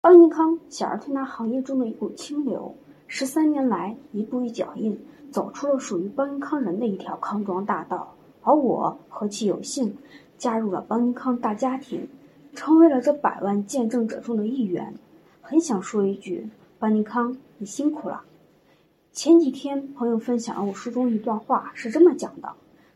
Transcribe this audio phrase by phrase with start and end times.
[0.00, 2.76] 邦尼康小儿推拿行业中的一股清流，
[3.08, 4.96] 十三年来一步一脚印，
[5.32, 8.14] 走出了属于邦尼康人的一条康庄大道。
[8.42, 9.96] 而我何其有幸，
[10.36, 12.08] 加入了邦尼康大家庭，
[12.54, 14.94] 成为了这百万见证者中的一员。
[15.42, 18.22] 很想说一句，邦尼康，你辛苦了。
[19.12, 22.52] 前几天朋友分享了我书中一段话，是这么讲的：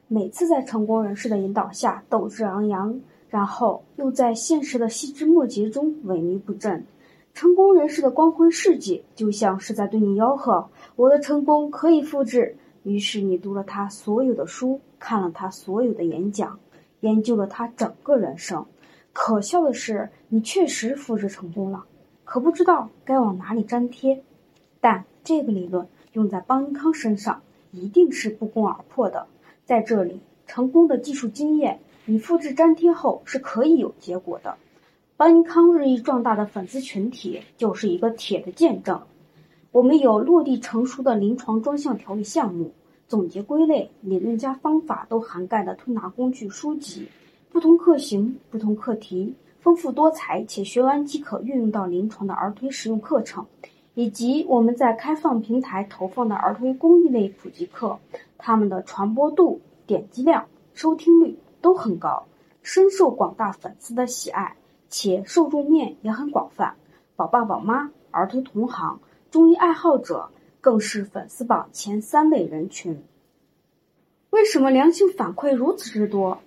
[0.07, 3.01] 每次在成功人士的引导下斗志昂扬，
[3.33, 6.85] 然后又在现实的细枝末节中萎靡不振。
[7.33, 16.61] 成功人士的光辉事迹，就像是在对你吆喝：“我的成功可以复制。”于是你读了他所有的书，看了他所有的演讲，
[17.01, 18.67] 研究了他整个人生。
[19.15, 21.87] 可笑的是，你确实复制成功了，
[22.27, 24.23] 可不知道该往哪里粘贴。
[24.79, 29.27] 但这个理论用在邦尼康身上，一定是不攻而破的。
[29.65, 34.57] 在这里，成功的技术经验，你复制粘贴后是可以有结果的。
[35.17, 39.03] 邦尼康日益壮大的粉丝群体就是一个铁的见证。
[39.71, 42.73] 我们有落地成熟的临床专项调理项目，
[43.07, 47.07] 总结归类、理论加方法都涵盖的推拿工具书籍，
[47.51, 53.47] 不同课型、不同课题，丰富多彩且学完即可运用到临床的儿推实用课程，
[53.95, 57.99] 以及我们在开放平台投放的儿推公益类普及课，
[58.37, 62.27] 它们的传播度、点击量、收听率都很高，
[62.63, 64.57] 深受广大粉丝的喜爱。
[64.95, 66.77] 且受众面也很广泛，
[67.17, 70.29] 宝爸宝妈、儿童同行、中医爱好者
[70.61, 73.03] 更是粉丝榜前三类人群。
[74.29, 76.41] 为什么良性反馈如此之多？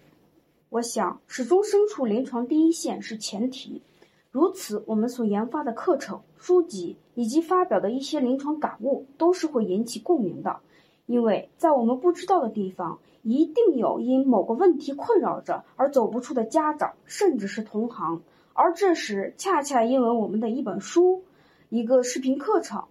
[0.69, 3.81] 我想，始终身处临床第一线是前提。
[4.29, 10.59] 如此，我们所研发的课程、书籍以及发表的一些临床感悟，都是会引起共鸣的。
[11.05, 18.21] 因为在我们不知道的地方，一定有因某个问题困扰着而走不出的家长，甚至是同行。
[18.53, 21.23] 而这时，恰恰因为我们的一本书、
[21.69, 22.85] 一个视频课程、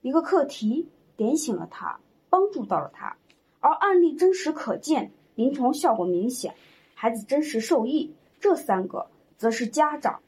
[0.00, 3.16] 一个课题点醒了他，帮助到了他，
[3.60, 6.54] 而案例真实可见，临床效果明显，
[6.94, 9.06] 孩子真实受益，这三个
[9.36, 10.20] 则是家长、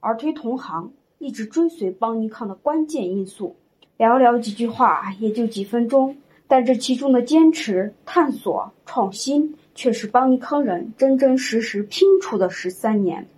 [0.00, 3.56] 儿推同行一直追随邦尼康的关键因素。
[3.98, 6.16] 寥寥几句话，也就几分钟，
[6.50, 13.28] 但这其中的坚持、探索、创新，却是邦尼康人真真实实拼出的十三年。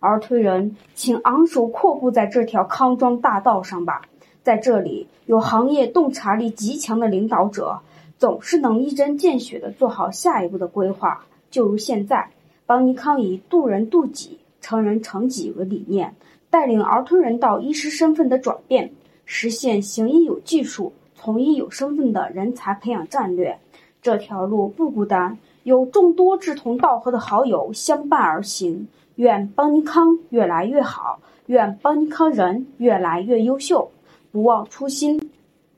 [0.00, 4.00] 而推人，请昂首阔步在这条康庄大道上吧。
[4.42, 7.80] 在这里，有行业洞察力极强的领导者，
[8.16, 11.26] 总是能一针见血地做好下一步的规划。
[11.50, 12.30] 就如现在，
[12.64, 16.16] 邦尼康以渡人渡己、成人成己为理念，
[16.48, 18.94] 带领儿推人到医师身份的转变，
[19.26, 23.60] 实现行医有技术、统一有身份的人才培养战略。
[24.02, 28.88] 这条路不孤单，有众多志同道合的好友相伴而行。
[29.14, 33.92] 愿邦尼康越来越好，愿邦尼康人越来越优秀，
[34.32, 35.30] 不忘初心，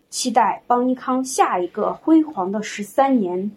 [0.08, 3.50] 期待邦尼康下一个辉煌的十三年。